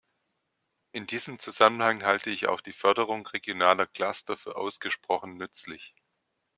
In 0.93 1.05
diesem 1.05 1.37
Zusammenhang 1.37 2.01
halte 2.01 2.31
ich 2.31 2.47
auch 2.47 2.61
die 2.61 2.73
Förderung 2.73 3.27
regionaler 3.27 3.85
Cluster 3.85 4.35
für 4.35 4.55
ausgesprochen 4.55 5.37
nützlich. 5.37 5.93